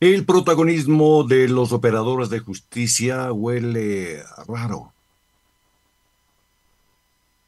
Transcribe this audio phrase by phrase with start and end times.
[0.00, 4.92] El protagonismo de los operadores de justicia huele raro.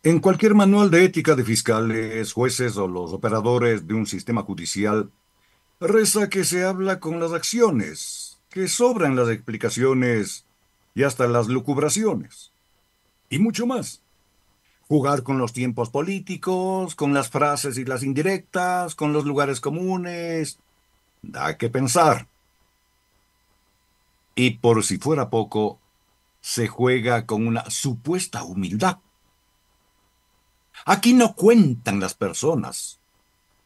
[0.03, 5.13] En cualquier manual de ética de fiscales, jueces o los operadores de un sistema judicial,
[5.79, 10.45] reza que se habla con las acciones, que sobran las explicaciones
[10.97, 12.51] y hasta las lucubraciones.
[13.29, 14.03] Y mucho más.
[14.89, 20.59] Jugar con los tiempos políticos, con las frases y las indirectas, con los lugares comunes.
[21.23, 22.27] Da que pensar.
[24.35, 25.81] Y por si fuera poco,
[26.41, 28.99] se juega con una supuesta humildad.
[30.87, 33.01] Aquí no cuentan las personas,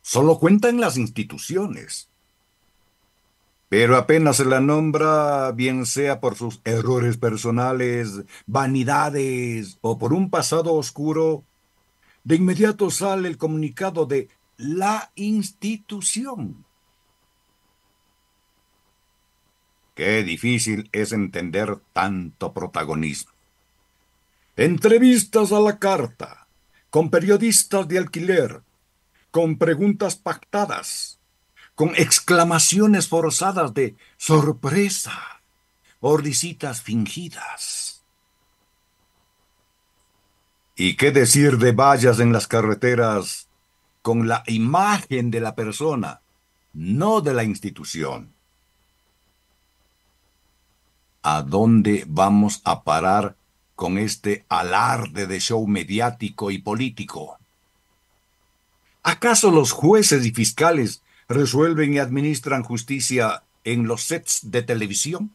[0.03, 2.09] solo cuentan las instituciones.
[3.69, 10.31] Pero apenas se la nombra, bien sea por sus errores personales, vanidades o por un
[10.31, 11.45] pasado oscuro,
[12.25, 16.65] de inmediato sale el comunicado de la institución.
[19.95, 23.33] Qué difícil es entender tanto protagonismo.
[24.57, 26.49] Entrevistas a la carta,
[26.91, 28.63] con periodistas de alquiler,
[29.31, 31.19] con preguntas pactadas,
[31.75, 35.41] con exclamaciones forzadas de sorpresa
[36.01, 36.19] o
[36.83, 38.03] fingidas.
[40.77, 43.49] ¿Y qué decir de vallas en las carreteras
[44.03, 46.21] con la imagen de la persona,
[46.73, 48.34] no de la institución?
[51.27, 53.35] ¿A dónde vamos a parar
[53.75, 57.39] con este alarde de show mediático y político?
[59.03, 65.35] ¿Acaso los jueces y fiscales resuelven y administran justicia en los sets de televisión?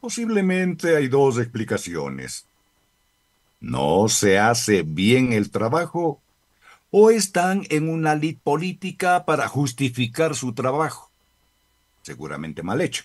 [0.00, 2.46] Posiblemente hay dos explicaciones.
[3.60, 6.20] No se hace bien el trabajo
[6.90, 11.11] o están en una lid política para justificar su trabajo
[12.02, 13.04] seguramente mal hecho.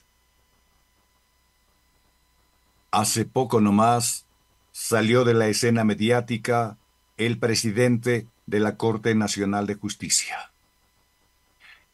[2.92, 4.26] Hace poco nomás
[4.72, 6.78] salió de la escena mediática
[7.18, 10.52] el presidente de la Corte Nacional de Justicia.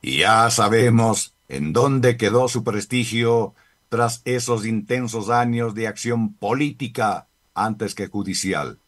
[0.01, 3.53] Y ya sabemos en dónde quedó su prestigio
[3.89, 8.79] tras esos intensos años de acción política antes que judicial.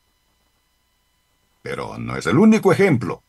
[1.61, 3.23] Pero no es el único ejemplo.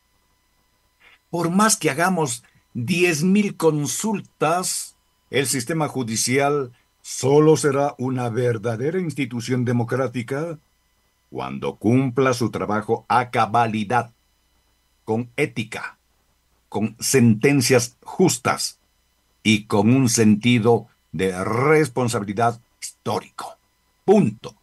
[1.29, 2.43] Por más que hagamos
[2.77, 4.95] 10.000 consultas,
[5.31, 10.59] el sistema judicial solo será una verdadera institución democrática
[11.31, 14.11] cuando cumpla su trabajo a cabalidad,
[15.05, 15.97] con ética,
[16.69, 18.77] con sentencias justas
[19.41, 23.57] y con un sentido de responsabilidad histórico.
[24.05, 24.55] Punto.